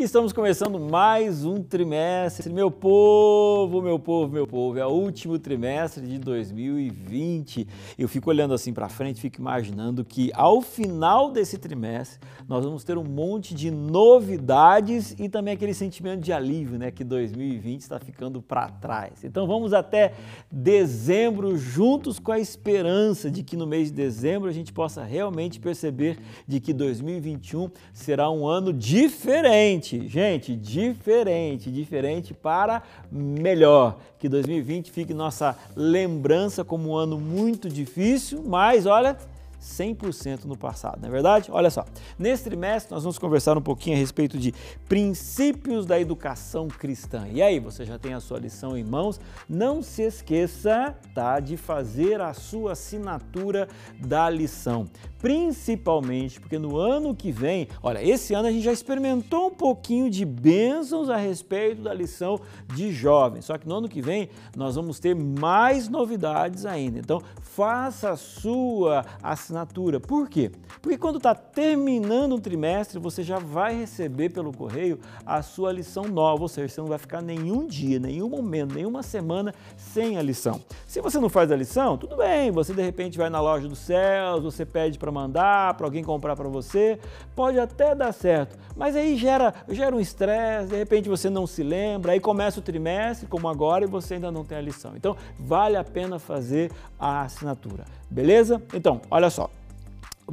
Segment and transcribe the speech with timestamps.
[0.00, 2.50] Estamos começando mais um trimestre.
[2.50, 7.68] Meu povo, meu povo, meu povo, é o último trimestre de 2020.
[7.98, 12.84] Eu fico olhando assim para frente, fico imaginando que ao final desse trimestre nós vamos
[12.84, 18.00] ter um monte de novidades e também aquele sentimento de alívio, né, que 2020 está
[18.00, 19.22] ficando para trás.
[19.22, 20.14] Então vamos até
[20.50, 25.60] dezembro juntos com a esperança de que no mês de dezembro a gente possa realmente
[25.60, 26.18] perceber
[26.48, 33.98] de que 2021 será um ano diferente diferente, gente, diferente, diferente para melhor.
[34.18, 39.16] Que 2020 fique nossa lembrança como um ano muito difícil, mas olha,
[39.62, 41.48] 100% no passado, não é verdade?
[41.50, 41.84] Olha só,
[42.18, 44.52] nesse trimestre nós vamos conversar um pouquinho a respeito de
[44.88, 47.28] princípios da educação cristã.
[47.32, 49.20] E aí, você já tem a sua lição em mãos?
[49.48, 53.68] Não se esqueça, tá, de fazer a sua assinatura
[54.00, 54.88] da lição.
[55.20, 60.10] Principalmente porque no ano que vem, olha, esse ano a gente já experimentou um pouquinho
[60.10, 62.40] de bênçãos a respeito da lição
[62.74, 63.44] de jovens.
[63.44, 66.98] Só que no ano que vem nós vamos ter mais novidades ainda.
[66.98, 70.00] Então, faça a sua assinatura assinatura.
[70.00, 70.50] Por quê?
[70.80, 76.04] Porque quando está terminando um trimestre, você já vai receber pelo correio a sua lição
[76.04, 80.22] nova, ou seja, você não vai ficar nenhum dia, nenhum momento, nenhuma semana sem a
[80.22, 80.60] lição.
[80.86, 83.78] Se você não faz a lição, tudo bem, você de repente vai na loja dos
[83.78, 86.98] céus, você pede para mandar, para alguém comprar para você,
[87.34, 91.62] pode até dar certo, mas aí gera, gera um estresse, de repente você não se
[91.62, 94.96] lembra, aí começa o trimestre, como agora, e você ainda não tem a lição.
[94.96, 97.84] Então, vale a pena fazer a assinatura.
[98.10, 98.62] Beleza?
[98.74, 99.41] Então, olha só.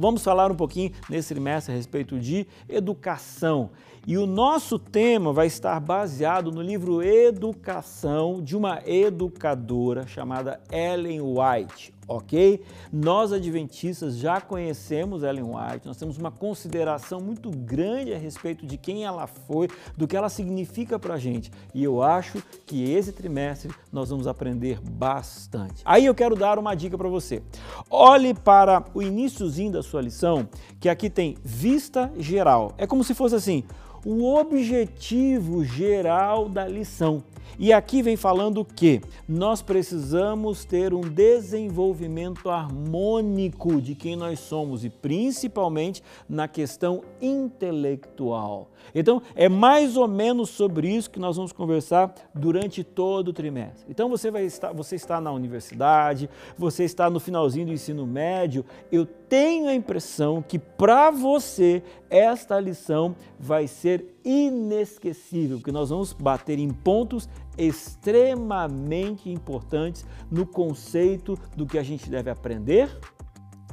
[0.00, 3.70] Vamos falar um pouquinho nesse trimestre a respeito de educação.
[4.06, 11.20] E o nosso tema vai estar baseado no livro Educação de uma educadora chamada Ellen
[11.20, 12.64] White, ok?
[12.90, 18.78] Nós adventistas já conhecemos Ellen White, nós temos uma consideração muito grande a respeito de
[18.78, 21.52] quem ela foi, do que ela significa para a gente.
[21.74, 25.82] E eu acho que esse trimestre nós vamos aprender bastante.
[25.84, 27.42] Aí eu quero dar uma dica para você.
[27.90, 30.48] Olhe para o iníciozinho da sua lição,
[30.80, 32.72] que aqui tem vista geral.
[32.78, 33.64] É como se fosse assim,
[34.04, 37.22] o objetivo geral da lição.
[37.58, 44.84] E aqui vem falando que nós precisamos ter um desenvolvimento harmônico de quem nós somos
[44.84, 48.70] e principalmente na questão intelectual.
[48.94, 53.86] Então, é mais ou menos sobre isso que nós vamos conversar durante todo o trimestre.
[53.88, 58.64] Então, você vai estar, você está na universidade, você está no finalzinho do ensino médio,
[58.90, 66.12] eu tenho a impressão que para você esta lição vai ser inesquecível, porque nós vamos
[66.12, 72.88] bater em pontos extremamente importantes no conceito do que a gente deve aprender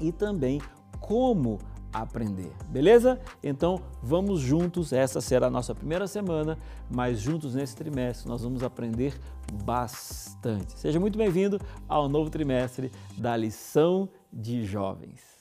[0.00, 0.60] e também
[1.00, 1.58] como
[1.92, 3.20] aprender, beleza?
[3.42, 6.56] Então vamos juntos, essa será a nossa primeira semana,
[6.90, 9.14] mas juntos nesse trimestre nós vamos aprender
[9.64, 10.78] bastante.
[10.78, 15.31] Seja muito bem-vindo ao novo trimestre da lição de jovens.